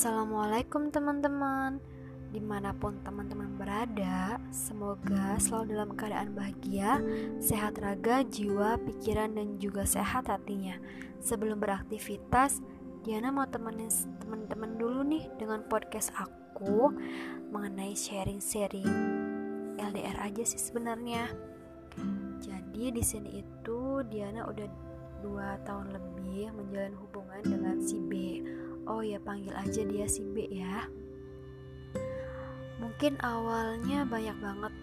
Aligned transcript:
Assalamualaikum 0.00 0.88
teman-teman. 0.88 1.76
Di 2.32 2.40
mana 2.40 2.72
pun 2.72 2.96
teman-teman 3.04 3.52
berada 3.60 4.40
Semoga 4.48 5.36
selalu 5.36 5.76
dalam 5.76 5.92
keadaan 5.92 6.32
bahagia 6.32 7.04
Sehat 7.36 7.76
raga, 7.76 8.24
jiwa, 8.24 8.80
pikiran, 8.80 9.36
dan 9.36 9.60
juga 9.60 9.84
sehat 9.84 10.32
hatinya. 10.32 10.80
Sebelum 11.20 11.60
beraktivitas 11.60 12.64
Diana 13.04 13.28
mau 13.28 13.44
temenin 13.44 13.92
teman-teman 14.24 14.80
dulu 14.80 15.04
nih 15.04 15.28
Dengan 15.36 15.68
podcast 15.68 16.16
aku 16.16 16.96
Mengenai 17.52 17.92
sharing-sharing 17.92 18.88
LDR 19.76 20.16
aja 20.16 20.48
sih 20.48 20.64
sebenarnya. 20.64 21.28
Jadi 22.40 22.88
di 22.88 23.04
sini 23.04 23.44
itu 23.44 24.00
Diana 24.08 24.48
udah 24.48 24.64
dua 25.20 25.60
tahun 25.68 25.92
lebih 25.92 26.56
menjalin 26.56 26.96
hubungan 26.96 27.44
dengan 27.44 27.76
si 27.84 28.00
B 28.00 28.40
Oh 28.90 29.06
ya 29.06 29.22
panggil 29.22 29.54
aja 29.54 29.86
dia 29.86 30.10
si 30.10 30.26
B 30.26 30.50
ya. 30.50 30.90
Mungkin 32.82 33.22
awalnya 33.22 34.02
banyak 34.02 34.34
banget 34.42 34.74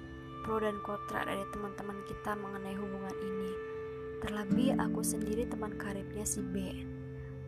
pro 0.48 0.64
dan 0.64 0.80
kontra 0.80 1.28
dari 1.28 1.44
teman-teman 1.52 2.00
kita 2.08 2.40
mengenai 2.40 2.72
hubungan 2.80 3.12
ini. 3.20 3.52
Terlebih 4.24 4.80
aku 4.80 5.04
sendiri 5.04 5.44
teman 5.52 5.76
karibnya 5.76 6.24
si 6.24 6.40
B. 6.40 6.88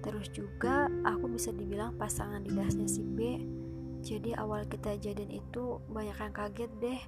Terus 0.04 0.28
juga 0.36 0.92
aku 1.08 1.32
bisa 1.32 1.56
dibilang 1.56 1.96
pasangan 1.96 2.44
didasnya 2.44 2.92
si 2.92 3.08
B. 3.08 3.40
Jadi 4.04 4.36
awal 4.36 4.68
kita 4.68 5.00
jadian 5.00 5.32
itu 5.32 5.80
banyak 5.88 6.18
yang 6.20 6.36
kaget 6.36 6.72
deh. 6.84 7.02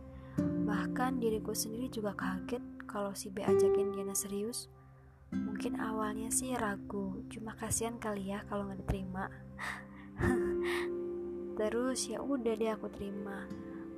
Bahkan 0.63 1.19
diriku 1.19 1.51
sendiri 1.51 1.91
juga 1.91 2.15
kaget 2.15 2.63
kalau 2.87 3.11
si 3.11 3.27
B 3.27 3.43
ajakin 3.43 3.91
Diana 3.91 4.15
serius 4.15 4.71
Mungkin 5.31 5.79
awalnya 5.79 6.27
sih 6.27 6.51
ragu, 6.59 7.23
cuma 7.31 7.55
kasihan 7.55 7.95
kali 7.95 8.35
ya 8.35 8.43
kalau 8.51 8.67
nggak 8.67 8.83
diterima. 8.83 9.31
Terus 11.59 12.11
ya 12.11 12.19
udah 12.19 12.51
deh 12.51 12.71
aku 12.75 12.91
terima. 12.91 13.47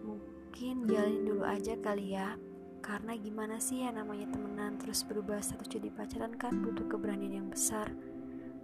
Mungkin 0.05 0.85
jalin 0.85 1.25
dulu 1.25 1.41
aja 1.41 1.73
kali 1.81 2.13
ya. 2.13 2.37
Karena 2.83 3.17
gimana 3.17 3.57
sih 3.57 3.81
ya 3.81 3.95
namanya 3.95 4.27
temenan 4.35 4.75
terus 4.75 5.07
berubah 5.07 5.39
satu 5.39 5.63
jadi 5.63 5.87
pacaran 5.87 6.35
kan 6.35 6.59
butuh 6.59 6.85
keberanian 6.85 7.39
yang 7.41 7.47
besar. 7.47 7.89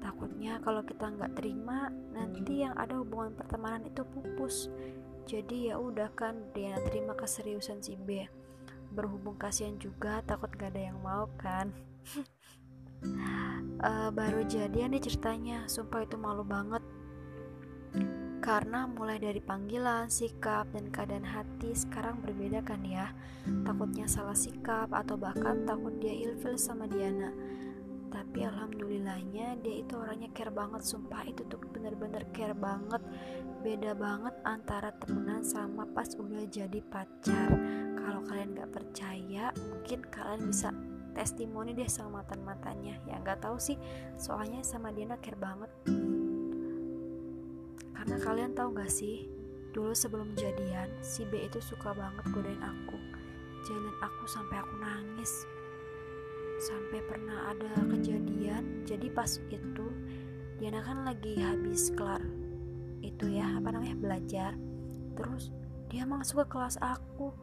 Takutnya 0.04 0.60
kalau 0.60 0.84
kita 0.84 1.08
nggak 1.08 1.40
terima, 1.40 1.88
nanti 2.12 2.68
yang 2.68 2.76
ada 2.76 3.00
hubungan 3.00 3.32
pertemanan 3.32 3.88
itu 3.88 4.04
pupus. 4.04 4.68
Jadi 5.24 5.72
ya 5.72 5.80
udah 5.80 6.12
kan 6.14 6.36
dia 6.52 6.76
terima 6.84 7.16
keseriusan 7.16 7.80
si 7.80 7.96
B. 7.96 8.28
Berhubung 8.92 9.38
kasihan 9.38 9.78
juga, 9.78 10.20
takut 10.26 10.50
gak 10.58 10.74
ada 10.74 10.90
yang 10.90 11.00
mau 11.00 11.30
kan. 11.38 11.70
Uh, 13.84 14.10
baru 14.12 14.44
jadian 14.46 14.96
nih 14.96 15.04
ceritanya. 15.04 15.66
Sumpah 15.66 16.04
itu 16.04 16.16
malu 16.20 16.44
banget. 16.44 16.84
Karena 18.40 18.88
mulai 18.88 19.20
dari 19.20 19.44
panggilan, 19.44 20.08
sikap, 20.08 20.72
dan 20.72 20.90
keadaan 20.90 21.28
hati 21.28 21.76
sekarang 21.76 22.24
berbeda 22.24 22.64
kan 22.64 22.82
ya. 22.82 23.12
Takutnya 23.68 24.08
salah 24.08 24.34
sikap 24.34 24.90
atau 24.96 25.20
bahkan 25.20 25.68
takut 25.68 25.94
dia 26.00 26.16
ilfil 26.16 26.56
sama 26.56 26.88
Diana. 26.88 27.30
Tapi 28.10 28.42
alhamdulillahnya 28.42 29.62
dia 29.62 29.76
itu 29.86 29.94
orangnya 29.94 30.34
care 30.34 30.50
banget. 30.50 30.82
Sumpah 30.82 31.22
itu 31.30 31.46
tuh 31.46 31.62
bener-bener 31.70 32.26
care 32.34 32.58
banget. 32.58 33.04
Beda 33.62 33.94
banget 33.94 34.34
antara 34.48 34.96
temenan 34.98 35.46
sama 35.46 35.86
pas 35.86 36.10
udah 36.18 36.48
jadi 36.50 36.80
pacar. 36.90 37.54
Kalau 38.02 38.26
kalian 38.26 38.58
gak 38.58 38.72
percaya 38.74 39.54
mungkin 39.62 40.00
kalian 40.10 40.42
bisa 40.50 40.74
testimoni 41.14 41.74
deh 41.74 41.90
sama 41.90 42.22
mantan 42.22 42.42
mantannya 42.46 42.96
ya 43.08 43.16
nggak 43.22 43.42
tahu 43.44 43.58
sih. 43.58 43.78
Soalnya 44.16 44.62
sama 44.62 44.94
dia 44.94 45.10
nakir 45.10 45.36
banget. 45.40 45.70
Karena 48.00 48.16
kalian 48.24 48.56
tahu 48.56 48.80
gak 48.80 48.88
sih 48.88 49.28
dulu 49.70 49.94
sebelum 49.94 50.32
jadian 50.34 50.88
si 51.04 51.28
B 51.28 51.46
itu 51.46 51.60
suka 51.60 51.92
banget 51.92 52.26
godain 52.32 52.64
aku. 52.64 52.98
Jalan 53.68 53.96
aku 54.00 54.24
sampai 54.24 54.56
aku 54.56 54.74
nangis. 54.80 55.44
Sampai 56.64 57.04
pernah 57.04 57.52
ada 57.52 57.70
kejadian. 57.92 58.88
Jadi 58.88 59.12
pas 59.12 59.28
itu 59.52 59.88
Diana 60.58 60.80
kan 60.80 61.04
lagi 61.04 61.38
habis 61.44 61.92
kelar 61.92 62.24
itu 63.04 63.30
ya 63.36 63.60
apa 63.60 63.76
namanya 63.76 64.00
belajar. 64.00 64.52
Terus 65.20 65.52
dia 65.92 66.08
masuk 66.08 66.48
ke 66.48 66.56
kelas 66.56 66.80
aku. 66.80 67.36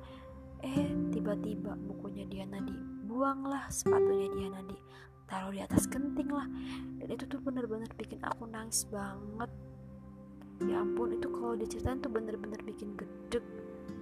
Eh 0.65 0.89
tiba-tiba 1.13 1.77
bukunya 1.77 2.25
Diana 2.25 2.65
di 2.65 2.96
buanglah 3.07 3.71
sepatunya 3.71 4.29
dia 4.35 4.49
Nadi 4.51 4.79
taruh 5.27 5.51
di 5.51 5.61
atas 5.61 5.91
genting 5.91 6.31
lah. 6.31 6.47
Dan 7.03 7.09
itu 7.11 7.27
tuh 7.27 7.43
bener-bener 7.43 7.91
bikin 7.99 8.23
aku 8.23 8.47
nangis 8.47 8.87
banget. 8.89 9.51
Ya 10.65 10.81
ampun 10.81 11.13
itu 11.13 11.29
kalau 11.29 11.53
diceritain 11.59 12.01
tuh 12.01 12.09
bener-bener 12.09 12.63
bikin 12.65 12.97
gedek 12.97 13.45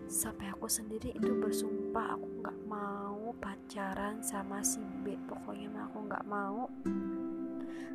sampai 0.06 0.52
aku 0.52 0.68
sendiri 0.68 1.10
itu 1.16 1.32
bersumpah 1.40 2.14
aku 2.14 2.26
nggak 2.44 2.58
mau 2.70 3.34
pacaran 3.40 4.20
sama 4.22 4.60
si 4.62 4.78
B. 5.02 5.18
Pokoknya 5.26 5.72
mah 5.72 5.84
aku 5.90 5.98
nggak 6.06 6.24
mau. 6.28 6.68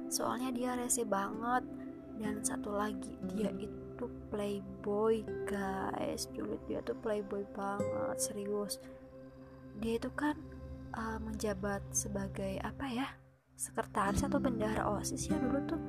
Soalnya 0.09 0.49
dia 0.51 0.75
rese 0.75 1.05
banget. 1.05 1.63
Dan 2.19 2.43
satu 2.43 2.75
lagi 2.75 3.15
dia 3.31 3.47
itu 3.55 4.05
playboy 4.27 5.23
guys. 5.47 6.27
Dulu 6.35 6.59
dia 6.67 6.83
tuh 6.83 6.97
playboy 6.99 7.47
banget 7.55 8.19
serius. 8.19 8.75
Dia 9.79 9.95
itu 9.95 10.11
kan 10.11 10.35
uh, 10.95 11.17
menjabat 11.21 11.81
sebagai 11.91 12.57
apa 12.61 12.85
ya 12.89 13.07
sekretaris 13.59 14.23
atau 14.23 14.39
bendahara 14.39 14.87
osis 14.87 15.27
ya 15.27 15.35
dulu 15.35 15.59
tuh. 15.67 15.81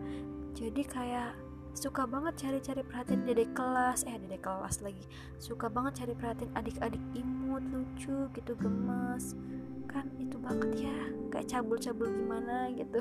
Jadi 0.59 0.83
kayak 0.83 1.38
suka 1.71 2.03
banget 2.03 2.34
cari-cari 2.34 2.83
perhatian 2.83 3.22
dedek 3.22 3.55
kelas 3.55 4.03
eh 4.05 4.19
dedek 4.19 4.43
kelas 4.43 4.83
lagi. 4.83 5.06
Suka 5.38 5.71
banget 5.71 6.03
cari 6.03 6.15
perhatian 6.19 6.50
adik-adik 6.59 7.03
imut 7.15 7.62
lucu 7.71 8.27
gitu 8.34 8.53
gemes. 8.59 9.38
Kan 9.87 10.11
itu 10.19 10.37
banget 10.43 10.91
ya 10.91 10.99
kayak 11.31 11.47
cabul-cabul 11.47 12.11
gimana 12.11 12.75
gitu. 12.75 12.99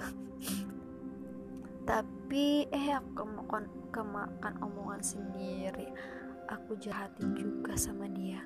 Tapi 1.89 2.69
eh 2.69 2.93
aku 2.93 3.25
kemakan, 3.25 3.65
kemakan 3.89 4.53
omongan 4.61 5.01
sendiri. 5.01 5.89
Aku 6.49 6.77
jahatin 6.77 7.33
juga 7.33 7.73
sama 7.73 8.05
dia 8.09 8.41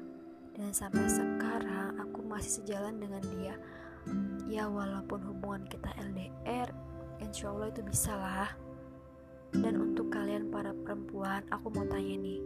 dan 0.53 0.69
sampai 0.69 1.09
sekarang 1.09 1.97
aku 1.97 2.21
masih 2.21 2.61
sejalan 2.61 3.01
dengan 3.01 3.23
dia. 3.33 3.55
Ya 4.45 4.69
walaupun 4.69 5.23
hubungan 5.25 5.65
kita 5.65 5.89
LDR 5.97 6.69
insya 7.17 7.49
Allah 7.49 7.73
itu 7.73 7.81
bisa 7.81 8.13
lah. 8.13 8.51
Dan 9.53 9.77
untuk 9.81 10.13
kalian 10.13 10.49
para 10.49 10.73
perempuan 10.73 11.45
aku 11.53 11.69
mau 11.73 11.85
tanya 11.85 12.17
nih 12.21 12.41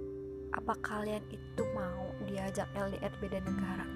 apa 0.56 0.76
kalian 0.80 1.24
itu 1.32 1.64
mau 1.76 2.08
diajak 2.24 2.68
LDR 2.76 3.12
beda 3.20 3.40
negara? 3.44 3.88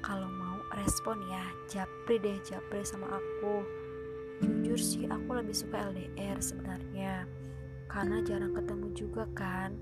Kalau 0.00 0.28
mau 0.32 0.56
respon 0.72 1.20
ya. 1.28 1.44
Japri 1.68 2.16
deh 2.20 2.40
japri 2.44 2.80
sama 2.88 3.20
aku. 3.20 3.64
Jujur 4.40 4.80
sih 4.80 5.04
aku 5.06 5.36
lebih 5.36 5.54
suka 5.54 5.92
LDR 5.92 6.40
sebenarnya. 6.40 7.28
Karena 7.92 8.24
jarang 8.24 8.56
ketemu 8.56 8.88
juga 8.96 9.24
kan. 9.36 9.76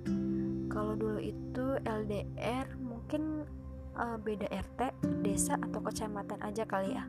Kalau 0.71 0.99
dulu 0.99 1.23
itu 1.23 1.67
LDR 1.87 2.67
mungkin 3.11 3.43
uh, 3.99 4.15
beda 4.23 4.47
RT, 4.55 4.95
desa 5.27 5.59
atau 5.59 5.83
kecamatan 5.83 6.39
aja 6.47 6.63
kali 6.63 6.95
ya. 6.95 7.03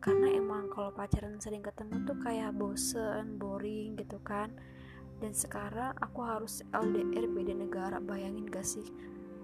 Karena 0.00 0.32
emang 0.32 0.72
kalau 0.72 0.96
pacaran 0.96 1.36
sering 1.36 1.60
ketemu 1.60 2.08
tuh 2.08 2.16
kayak 2.24 2.56
bosen, 2.56 3.36
boring 3.36 4.00
gitu 4.00 4.16
kan. 4.24 4.48
Dan 5.20 5.36
sekarang 5.36 5.92
aku 6.00 6.24
harus 6.24 6.64
LDR 6.72 7.28
beda 7.28 7.52
negara, 7.52 8.00
bayangin 8.00 8.48
gak 8.48 8.64
sih? 8.64 8.88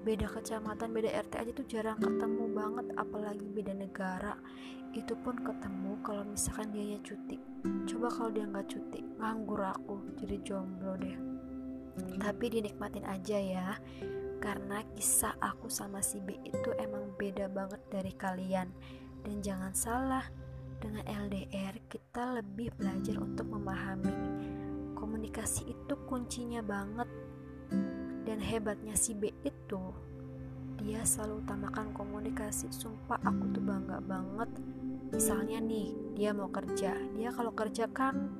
Beda 0.01 0.33
kecamatan, 0.33 0.97
beda 0.97 1.13
RT 1.29 1.33
aja 1.37 1.53
tuh 1.53 1.67
jarang 1.69 2.01
ketemu 2.01 2.45
banget, 2.57 2.87
apalagi 2.97 3.45
beda 3.53 3.77
negara. 3.77 4.41
Itu 4.97 5.13
pun 5.21 5.45
ketemu 5.45 6.01
kalau 6.01 6.25
misalkan 6.25 6.73
dia 6.73 6.97
cuti. 7.05 7.37
Coba 7.85 8.09
kalau 8.09 8.33
dia 8.33 8.49
nggak 8.49 8.65
cuti, 8.65 9.05
nganggur 9.21 9.61
aku, 9.61 10.09
jadi 10.25 10.41
jomblo 10.41 10.97
deh. 10.97 11.21
Tapi 12.17 12.49
dinikmatin 12.49 13.05
aja 13.05 13.37
ya 13.37 13.77
karena 14.41 14.81
kisah 14.97 15.37
aku 15.39 15.69
sama 15.69 16.01
si 16.01 16.17
B 16.19 16.41
itu 16.49 16.73
emang 16.81 17.13
beda 17.21 17.47
banget 17.53 17.81
dari 17.93 18.13
kalian. 18.17 18.73
Dan 19.21 19.45
jangan 19.45 19.77
salah, 19.77 20.25
dengan 20.81 21.05
LDR 21.05 21.77
kita 21.93 22.41
lebih 22.41 22.73
belajar 22.81 23.21
untuk 23.21 23.53
memahami. 23.53 24.17
Komunikasi 24.97 25.77
itu 25.77 25.95
kuncinya 26.09 26.65
banget. 26.65 27.07
Dan 28.25 28.41
hebatnya 28.41 28.97
si 28.97 29.13
B 29.13 29.29
itu, 29.45 29.83
dia 30.81 31.05
selalu 31.05 31.45
utamakan 31.45 31.93
komunikasi. 31.93 32.73
Sumpah 32.73 33.21
aku 33.21 33.53
tuh 33.53 33.61
bangga 33.61 34.01
banget. 34.01 34.49
Misalnya 35.13 35.61
nih, 35.61 35.93
dia 36.17 36.33
mau 36.33 36.49
kerja. 36.49 36.97
Dia 37.13 37.29
kalau 37.37 37.53
kerja 37.53 37.85
kan 37.93 38.33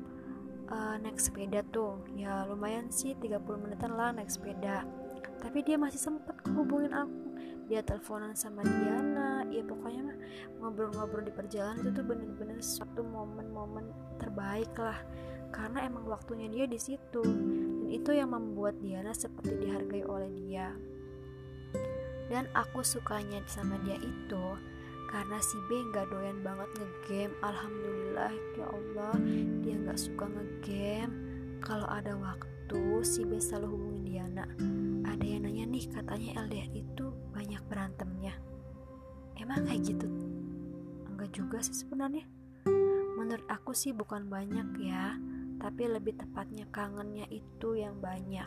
uh, 0.73 0.97
naik 0.97 1.21
sepeda 1.21 1.61
tuh. 1.69 2.01
Ya 2.17 2.49
lumayan 2.49 2.89
sih 2.89 3.13
30 3.13 3.45
menitan 3.61 3.93
lah 3.93 4.17
naik 4.17 4.33
sepeda 4.33 4.89
tapi 5.41 5.65
dia 5.65 5.81
masih 5.81 5.99
sempat 5.99 6.37
hubungin 6.53 6.93
aku. 6.93 7.33
Dia 7.67 7.81
teleponan 7.81 8.37
sama 8.37 8.61
Diana. 8.61 9.43
Ya 9.49 9.65
pokoknya 9.65 10.13
mah 10.13 10.19
ngobrol-ngobrol 10.61 11.25
di 11.25 11.33
perjalanan 11.33 11.81
itu 11.81 11.91
tuh 11.97 12.05
bener-bener 12.05 12.59
suatu 12.61 13.01
momen-momen 13.01 13.89
terbaik 14.21 14.71
lah. 14.77 15.01
Karena 15.51 15.89
emang 15.89 16.07
waktunya 16.07 16.47
dia 16.47 16.67
di 16.69 16.79
situ. 16.79 17.25
Dan 17.25 17.89
itu 17.89 18.13
yang 18.13 18.37
membuat 18.37 18.79
Diana 18.79 19.17
seperti 19.17 19.67
dihargai 19.67 20.05
oleh 20.05 20.31
dia. 20.35 20.77
Dan 22.31 22.47
aku 22.55 22.87
sukanya 22.87 23.43
sama 23.51 23.75
dia 23.83 23.99
itu 23.99 24.45
karena 25.11 25.43
si 25.43 25.59
B 25.67 25.83
nggak 25.91 26.07
doyan 26.15 26.39
banget 26.47 26.71
ngegame. 26.79 27.35
Alhamdulillah 27.43 28.31
ya 28.55 28.67
Allah 28.71 29.15
dia 29.67 29.75
nggak 29.75 29.99
suka 29.99 30.31
ngegame. 30.31 31.15
Kalau 31.59 31.91
ada 31.91 32.15
waktu 32.15 33.03
si 33.03 33.27
B 33.27 33.43
selalu 33.43 33.67
hubungin 33.75 34.03
Diana 34.07 34.47
ada 35.41 35.49
yang 35.49 35.57
nanya 35.57 35.73
nih 35.73 35.85
katanya 35.89 36.31
LDR 36.45 36.71
itu 36.77 37.07
banyak 37.33 37.63
berantemnya. 37.65 38.37
Emang 39.41 39.65
kayak 39.65 39.89
gitu? 39.89 40.05
Enggak 41.09 41.33
juga 41.33 41.65
sih 41.65 41.73
sebenarnya. 41.81 42.29
Menurut 43.17 43.49
aku 43.49 43.73
sih 43.73 43.97
bukan 43.97 44.29
banyak 44.29 44.69
ya 44.85 45.17
tapi 45.57 45.89
lebih 45.89 46.21
tepatnya 46.21 46.69
kangennya 46.69 47.25
itu 47.33 47.73
yang 47.73 47.97
banyak. 48.05 48.45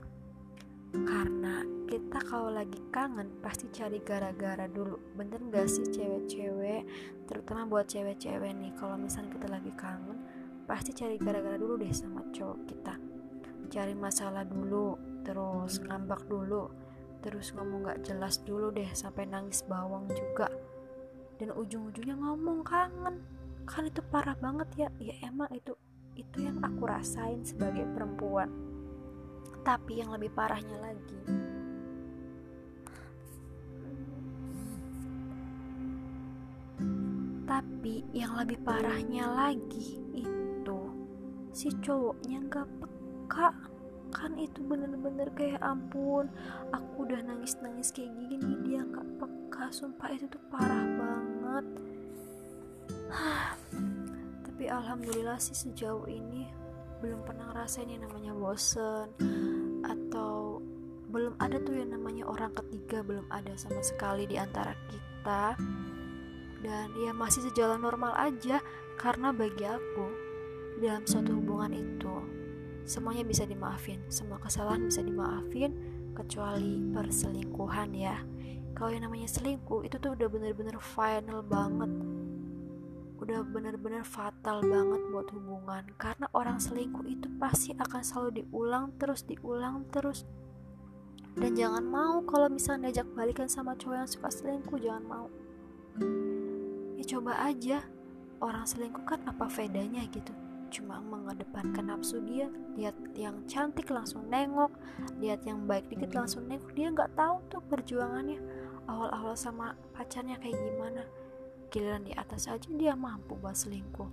Karena 0.94 1.66
kita 1.90 2.22
kalau 2.30 2.54
lagi 2.54 2.78
kangen 2.94 3.42
pasti 3.42 3.74
cari 3.74 3.98
gara-gara 3.98 4.70
dulu. 4.70 5.18
Bener 5.18 5.42
gak 5.50 5.66
sih 5.66 5.90
cewek-cewek 5.90 6.86
terutama 7.26 7.66
buat 7.66 7.90
cewek-cewek 7.90 8.54
nih 8.54 8.70
kalau 8.78 9.02
misalnya 9.02 9.34
kita 9.34 9.48
lagi 9.50 9.74
kangen 9.74 10.22
pasti 10.70 10.94
cari 10.94 11.18
gara-gara 11.18 11.58
dulu 11.58 11.74
deh 11.82 11.90
sama 11.90 12.22
cowok 12.30 12.60
kita. 12.70 12.94
Cari 13.74 13.98
masalah 13.98 14.46
dulu 14.46 14.94
terus 15.26 15.82
ngambak 15.82 16.30
dulu 16.30 16.83
terus 17.24 17.56
ngomong 17.56 17.88
gak 17.88 18.04
jelas 18.04 18.44
dulu 18.44 18.70
deh 18.76 18.92
sampai 18.92 19.24
nangis 19.24 19.64
bawang 19.64 20.12
juga. 20.12 20.52
Dan 21.40 21.56
ujung-ujungnya 21.56 22.20
ngomong 22.20 22.68
kangen. 22.68 23.24
Kan 23.64 23.88
itu 23.88 24.04
parah 24.12 24.36
banget 24.36 24.70
ya. 24.76 24.90
Ya 25.00 25.16
emang 25.24 25.48
itu 25.56 25.74
itu 26.20 26.46
yang 26.46 26.60
aku 26.60 26.84
rasain 26.84 27.42
sebagai 27.48 27.88
perempuan. 27.96 28.52
Tapi 29.64 30.04
yang 30.04 30.12
lebih 30.12 30.28
parahnya 30.36 30.76
lagi, 30.76 31.20
tapi 37.48 38.04
yang 38.12 38.36
lebih 38.36 38.60
parahnya 38.66 39.30
lagi 39.30 40.04
itu 40.12 40.80
si 41.56 41.70
cowoknya 41.80 42.44
gak 42.50 42.68
peka 42.82 43.73
kan 44.14 44.38
itu 44.38 44.62
bener-bener 44.62 45.28
kayak 45.34 45.60
ampun 45.66 46.30
aku 46.70 47.10
udah 47.10 47.20
nangis-nangis 47.26 47.90
kayak 47.90 48.14
gini 48.14 48.54
dia 48.62 48.86
gak 48.86 49.08
peka. 49.18 49.74
Sumpah 49.74 50.14
itu 50.14 50.30
tuh 50.30 50.40
parah 50.54 50.86
banget. 50.86 51.66
Tapi 54.46 54.64
alhamdulillah 54.70 55.42
sih 55.42 55.58
sejauh 55.58 56.06
ini 56.06 56.46
belum 57.02 57.26
pernah 57.28 57.52
ngerasain 57.52 57.90
yang 57.90 58.06
namanya 58.08 58.32
bosen 58.32 59.12
atau 59.84 60.64
belum 61.12 61.36
ada 61.38 61.60
tuh 61.60 61.76
yang 61.76 61.92
namanya 61.92 62.24
orang 62.26 62.56
ketiga 62.56 63.04
belum 63.04 63.28
ada 63.28 63.52
sama 63.60 63.82
sekali 63.82 64.30
di 64.30 64.38
antara 64.38 64.78
kita. 64.88 65.58
Dan 66.64 66.96
ya 66.96 67.12
masih 67.12 67.44
sejalan 67.52 67.84
normal 67.84 68.16
aja 68.16 68.64
karena 68.96 69.36
bagi 69.36 69.68
aku 69.68 70.08
dalam 70.80 71.04
suatu 71.04 71.36
hubungan 71.36 71.76
itu 71.76 72.43
semuanya 72.84 73.24
bisa 73.24 73.48
dimaafin. 73.48 74.04
Semua 74.12 74.40
kesalahan 74.40 74.88
bisa 74.88 75.00
dimaafin 75.00 75.72
kecuali 76.14 76.80
perselingkuhan 76.92 77.90
ya. 77.96 78.18
Kalau 78.74 78.90
yang 78.90 79.06
namanya 79.06 79.30
selingkuh 79.30 79.86
itu 79.86 79.96
tuh 80.02 80.18
udah 80.18 80.28
bener-bener 80.28 80.76
final 80.82 81.40
banget. 81.46 81.92
Udah 83.22 83.40
bener-bener 83.48 84.04
fatal 84.04 84.60
banget 84.66 85.02
buat 85.14 85.28
hubungan. 85.32 85.84
Karena 85.96 86.28
orang 86.36 86.58
selingkuh 86.60 87.06
itu 87.08 87.30
pasti 87.40 87.72
akan 87.78 88.02
selalu 88.02 88.44
diulang 88.44 88.92
terus 89.00 89.24
diulang 89.24 89.88
terus. 89.94 90.28
Dan 91.34 91.58
jangan 91.58 91.86
mau 91.86 92.22
kalau 92.28 92.52
misalnya 92.52 92.90
diajak 92.92 93.10
balikan 93.18 93.50
sama 93.50 93.74
cowok 93.74 93.96
yang 94.06 94.10
suka 94.10 94.30
selingkuh 94.30 94.78
jangan 94.78 95.06
mau. 95.06 95.28
Ya 97.00 97.04
coba 97.10 97.42
aja 97.48 97.82
orang 98.44 98.68
selingkuh 98.68 99.06
kan 99.08 99.24
apa 99.24 99.48
bedanya 99.48 100.04
gitu 100.12 100.43
cuma 100.74 100.98
mengedepankan 100.98 101.94
nafsu 101.94 102.18
dia. 102.26 102.50
Lihat 102.74 102.98
yang 103.14 103.46
cantik 103.46 103.94
langsung 103.94 104.26
nengok. 104.26 104.74
Lihat 105.22 105.46
yang 105.46 105.70
baik 105.70 105.86
dikit 105.94 106.18
langsung 106.18 106.50
nengok. 106.50 106.74
Dia 106.74 106.90
nggak 106.90 107.14
tahu 107.14 107.36
tuh 107.54 107.62
perjuangannya. 107.70 108.42
Awal-awal 108.90 109.38
sama 109.38 109.78
pacarnya 109.94 110.42
kayak 110.42 110.58
gimana. 110.58 111.06
Giliran 111.70 112.10
di 112.10 112.14
atas 112.18 112.50
aja 112.50 112.66
dia 112.74 112.98
mampu 112.98 113.38
buat 113.38 113.54
selingkuh. 113.54 114.10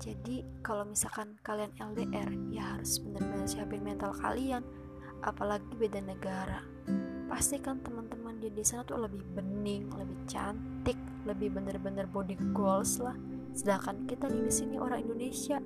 Jadi 0.00 0.46
kalau 0.64 0.88
misalkan 0.88 1.36
kalian 1.44 1.74
LDR 1.76 2.30
ya 2.48 2.78
harus 2.78 3.02
benar-benar 3.02 3.50
siapin 3.50 3.82
mental 3.82 4.14
kalian. 4.14 4.62
Apalagi 5.26 5.68
beda 5.76 6.00
negara. 6.00 6.64
Pastikan 7.28 7.82
teman-teman 7.84 8.40
dia 8.40 8.48
di 8.48 8.64
sana 8.64 8.82
tuh 8.88 9.04
lebih 9.04 9.22
bening 9.36 9.92
lebih 9.92 10.18
cantik 10.24 10.96
lebih 11.28 11.52
bener-bener 11.52 12.08
body 12.08 12.34
goals 12.56 12.96
lah 12.98 13.14
sedangkan 13.54 14.06
kita 14.06 14.30
di 14.30 14.50
sini 14.50 14.76
orang 14.78 15.04
Indonesia 15.04 15.58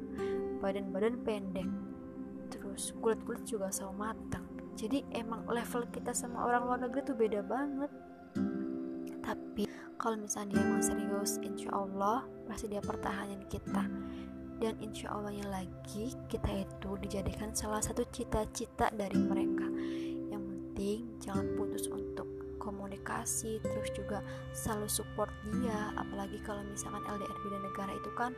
badan-badan 0.61 1.21
pendek 1.21 1.69
terus 2.49 2.95
kulit-kulit 2.99 3.45
juga 3.47 3.71
sama 3.71 4.11
matang. 4.11 4.47
Jadi 4.75 5.07
emang 5.15 5.47
level 5.47 5.87
kita 5.95 6.11
sama 6.11 6.43
orang 6.51 6.63
luar 6.67 6.79
negeri 6.83 7.03
tuh 7.07 7.17
beda 7.17 7.41
banget. 7.47 7.91
Tapi 9.23 9.65
kalau 9.97 10.19
misalnya 10.19 10.59
dia 10.59 10.63
emang 10.67 10.83
serius 10.83 11.39
insya 11.41 11.71
Allah 11.71 12.27
pasti 12.51 12.67
dia 12.67 12.83
pertahanin 12.83 13.47
kita. 13.47 13.87
Dan 14.59 14.79
insya 14.83 15.11
Allahnya 15.15 15.51
lagi 15.51 16.15
kita 16.31 16.51
itu 16.51 16.91
dijadikan 16.99 17.55
salah 17.55 17.83
satu 17.83 18.03
cita-cita 18.11 18.91
dari 18.91 19.19
mereka. 19.19 19.67
Yang 20.31 20.43
penting 20.43 20.99
jangan 21.23 21.47
putus 21.55 21.87
untuk 21.87 22.04
komunikasi 22.65 23.61
terus 23.61 23.93
juga 23.93 24.25
selalu 24.57 24.89
support 24.89 25.31
dia 25.61 25.93
apalagi 26.01 26.41
kalau 26.41 26.65
misalkan 26.65 27.05
LDR 27.05 27.39
beda 27.45 27.59
negara 27.61 27.93
itu 27.93 28.11
kan 28.17 28.33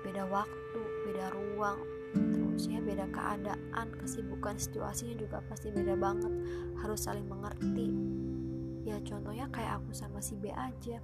beda 0.00 0.24
waktu 0.32 0.80
beda 1.04 1.30
ruang 1.36 1.78
terus 2.16 2.72
ya 2.72 2.80
beda 2.80 3.04
keadaan 3.12 3.86
kesibukan 4.00 4.56
situasinya 4.56 5.14
juga 5.20 5.44
pasti 5.44 5.68
beda 5.68 5.92
banget 6.00 6.32
harus 6.80 7.04
saling 7.04 7.28
mengerti. 7.28 7.92
Ya 8.86 8.96
contohnya 9.02 9.50
kayak 9.52 9.82
aku 9.82 9.92
sama 9.92 10.24
si 10.24 10.38
B 10.38 10.48
aja 10.54 11.02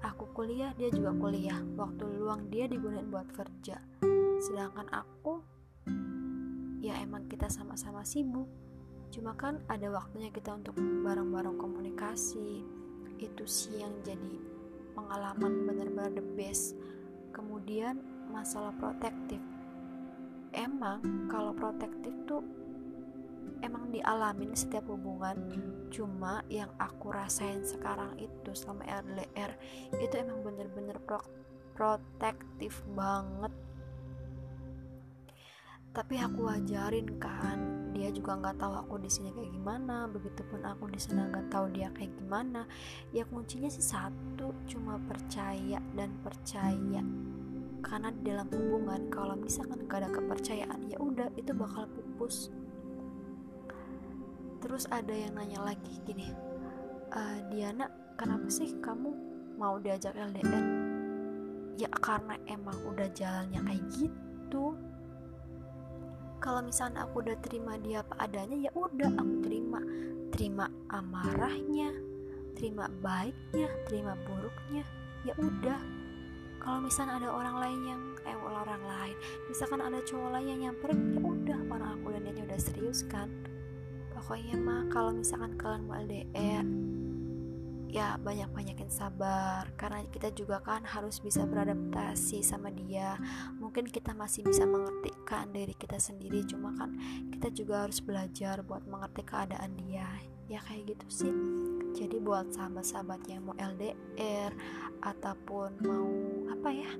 aku 0.00 0.32
kuliah 0.32 0.72
dia 0.80 0.88
juga 0.88 1.12
kuliah 1.12 1.60
waktu 1.76 2.04
luang 2.16 2.48
dia 2.48 2.64
digunakan 2.64 3.04
buat 3.08 3.28
kerja. 3.36 3.76
Sedangkan 4.40 4.88
aku 4.88 5.44
ya 6.80 6.96
emang 7.04 7.28
kita 7.28 7.52
sama-sama 7.52 8.00
sibuk 8.02 8.48
cuma 9.10 9.34
kan 9.34 9.58
ada 9.66 9.90
waktunya 9.90 10.30
kita 10.30 10.54
untuk 10.54 10.78
bareng-bareng 10.78 11.58
komunikasi. 11.58 12.62
Itu 13.20 13.44
sih 13.44 13.82
yang 13.82 13.92
jadi 14.06 14.38
pengalaman 14.94 15.66
bener-bener 15.66 16.14
the 16.14 16.24
best. 16.38 16.78
Kemudian 17.34 18.00
masalah 18.30 18.70
protektif. 18.78 19.42
Emang 20.54 21.02
kalau 21.30 21.54
protektif 21.54 22.14
tuh 22.26 22.42
emang 23.60 23.90
dialamin 23.90 24.54
setiap 24.54 24.86
hubungan. 24.88 25.36
Cuma 25.90 26.42
yang 26.46 26.70
aku 26.78 27.10
rasain 27.10 27.66
sekarang 27.66 28.14
itu 28.18 28.50
selama 28.54 28.86
LDR 28.86 29.52
itu 29.98 30.14
emang 30.16 30.42
bener-bener 30.46 30.96
pro 31.02 31.20
protektif 31.74 32.84
banget 32.92 33.52
tapi 35.90 36.14
aku 36.22 36.46
wajarin 36.46 37.18
kan 37.18 37.90
dia 37.90 38.14
juga 38.14 38.38
nggak 38.38 38.62
tahu 38.62 38.74
aku 38.78 38.94
di 39.02 39.10
sini 39.10 39.34
kayak 39.34 39.50
gimana 39.50 40.06
begitupun 40.06 40.62
aku 40.62 40.86
di 40.86 41.02
sana 41.02 41.26
nggak 41.26 41.50
tahu 41.50 41.66
dia 41.74 41.90
kayak 41.90 42.14
gimana. 42.14 42.64
Ya 43.10 43.26
kuncinya 43.26 43.66
sih 43.66 43.82
satu 43.82 44.54
cuma 44.70 44.96
percaya 45.10 45.82
dan 45.98 46.10
percaya. 46.22 47.02
Karena 47.82 48.08
di 48.14 48.22
dalam 48.22 48.46
hubungan 48.52 49.08
kalau 49.08 49.34
misalkan 49.40 49.88
gak 49.88 50.04
ada 50.04 50.12
kepercayaan 50.12 50.84
ya 50.86 51.00
udah 51.00 51.32
itu 51.34 51.50
bakal 51.56 51.88
pupus. 51.90 52.52
Terus 54.60 54.84
ada 54.92 55.10
yang 55.10 55.34
nanya 55.34 55.64
lagi 55.64 55.96
gini 56.04 56.50
e, 57.10 57.20
Diana 57.50 57.86
kenapa 58.14 58.46
sih 58.48 58.78
kamu 58.78 59.10
mau 59.58 59.76
diajak 59.82 60.14
LDR 60.16 60.64
ya 61.76 61.88
karena 62.00 62.36
emang 62.48 62.76
udah 62.86 63.08
jalannya 63.12 63.60
kayak 63.64 63.84
gitu 63.92 64.76
kalau 66.40 66.64
misalnya 66.64 67.04
aku 67.04 67.20
udah 67.20 67.36
terima 67.44 67.76
dia 67.76 68.00
apa 68.00 68.16
adanya 68.16 68.56
ya 68.56 68.72
udah 68.72 69.12
aku 69.20 69.34
terima. 69.44 69.80
Terima 70.32 70.66
amarahnya 70.88 71.92
terima 72.56 72.92
baiknya 73.00 73.68
terima 73.88 74.16
buruknya 74.24 74.84
ya 75.24 75.36
udah. 75.36 75.80
Kalau 76.60 76.80
misalnya 76.84 77.24
ada 77.24 77.28
orang 77.32 77.56
lain 77.56 77.80
yang 77.88 78.02
eh 78.28 78.36
orang 78.36 78.82
lain 78.84 79.16
misalkan 79.48 79.80
ada 79.80 80.00
cowok 80.04 80.28
lain 80.36 80.46
yang 80.52 80.60
nyamperin 80.68 81.16
ya 81.16 81.20
udah 81.24 81.58
orang 81.72 81.90
aku 81.96 82.06
dan 82.16 82.32
dia 82.32 82.44
udah 82.44 82.60
serius 82.60 83.00
kan. 83.08 83.28
Pokoknya 84.12 84.56
mah 84.60 84.88
kalau 84.92 85.12
misalkan 85.16 85.56
kalian 85.56 85.88
mau 85.88 85.96
LDR 85.96 86.66
ya 87.90 88.14
banyak-banyakin 88.22 88.90
sabar. 88.92 89.66
Karena 89.74 90.06
kita 90.08 90.30
juga 90.36 90.62
kan 90.62 90.86
harus 90.86 91.18
bisa 91.18 91.42
beradaptasi 91.44 92.40
sama 92.44 92.70
dia 92.70 93.18
mungkin 93.70 93.86
kita 93.86 94.10
masih 94.18 94.42
bisa 94.42 94.66
mengertikan 94.66 95.46
diri 95.54 95.78
kita 95.78 95.94
sendiri 95.94 96.42
cuma 96.42 96.74
kan 96.74 96.90
kita 97.30 97.54
juga 97.54 97.86
harus 97.86 98.02
belajar 98.02 98.66
buat 98.66 98.82
mengerti 98.90 99.22
keadaan 99.22 99.78
dia. 99.78 100.10
Ya 100.50 100.58
kayak 100.66 100.90
gitu 100.90 101.06
sih. 101.06 101.34
Jadi 101.94 102.18
buat 102.18 102.50
sahabat-sahabat 102.50 103.30
yang 103.30 103.46
mau 103.46 103.54
LDR 103.54 104.50
ataupun 105.06 105.86
mau 105.86 106.10
apa 106.50 106.66
ya? 106.74 106.90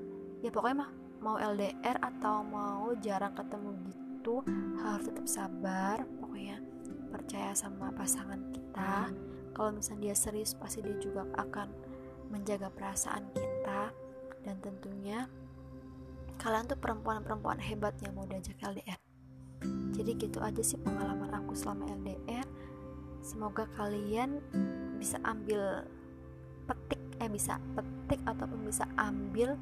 Ya 0.47 0.55
pokoknya 0.55 0.87
mah 0.87 0.91
mau 1.19 1.43
LDR 1.43 1.99
atau 2.07 2.47
mau 2.47 2.95
jarang 3.03 3.35
ketemu 3.35 3.71
gitu 3.91 4.47
harus 4.79 5.11
tetap 5.11 5.27
sabar 5.27 6.07
pokoknya 6.23 6.63
percaya 7.11 7.51
sama 7.51 7.91
pasangan 7.99 8.39
kita. 8.55 9.11
Kalau 9.59 9.75
misalnya 9.75 10.15
dia 10.15 10.15
serius 10.15 10.55
pasti 10.55 10.87
dia 10.87 10.95
juga 11.03 11.27
akan 11.35 11.67
menjaga 12.31 12.71
perasaan 12.71 13.27
kita. 13.35 13.91
Dan 14.47 14.55
tentunya 14.63 15.27
kalian 16.41 16.65
tuh 16.65 16.81
perempuan-perempuan 16.81 17.61
hebat 17.61 17.93
yang 18.01 18.17
mau 18.17 18.25
diajak 18.25 18.57
LDR 18.65 18.97
jadi 19.93 20.17
gitu 20.17 20.41
aja 20.41 20.63
sih 20.65 20.81
pengalaman 20.81 21.29
aku 21.37 21.53
selama 21.53 21.85
LDR 22.01 22.49
semoga 23.21 23.69
kalian 23.77 24.41
bisa 24.97 25.21
ambil 25.29 25.85
petik 26.65 27.01
eh 27.21 27.29
bisa 27.29 27.61
petik 27.77 28.00
ataupun 28.27 28.67
bisa 28.67 28.89
ambil 28.99 29.55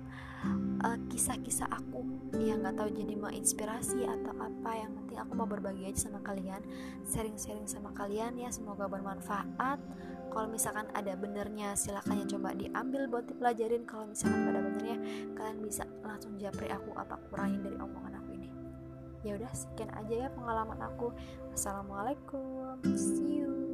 uh, 0.84 0.98
kisah-kisah 1.10 1.68
aku. 1.68 2.04
Yang 2.38 2.58
nggak 2.64 2.76
tahu 2.78 2.88
jadi 2.94 3.14
menginspirasi 3.18 4.00
atau 4.06 4.32
apa 4.38 4.70
yang 4.76 4.90
nanti 4.94 5.14
aku 5.18 5.32
mau 5.34 5.48
berbagi 5.48 5.88
aja 5.88 6.08
sama 6.08 6.20
kalian 6.22 6.62
sharing-sharing 7.08 7.66
sama 7.66 7.90
kalian 7.92 8.38
ya. 8.38 8.48
Semoga 8.48 8.86
bermanfaat. 8.86 9.80
Kalau 10.28 10.46
misalkan 10.46 10.86
ada 10.92 11.16
benernya 11.16 11.72
silahkan 11.74 12.20
ya 12.20 12.26
coba 12.38 12.54
diambil 12.54 13.08
buat 13.08 13.26
dipelajarin. 13.26 13.88
Kalau 13.88 14.06
misalkan 14.06 14.40
pada 14.46 14.60
benernya 14.60 14.96
kalian 15.34 15.58
bisa 15.64 15.84
langsung 16.04 16.36
japri 16.36 16.68
aku 16.70 16.94
apa 16.94 17.16
kurangin 17.28 17.64
dari 17.64 17.76
omongan 17.80 18.22
aku 18.22 18.30
ini. 18.36 18.48
Ya 19.26 19.34
udah 19.34 19.50
sekian 19.50 19.90
aja 19.96 20.14
ya 20.14 20.28
pengalaman 20.30 20.78
aku. 20.78 21.10
Assalamualaikum 21.50 22.78
see 22.94 23.42
you 23.42 23.67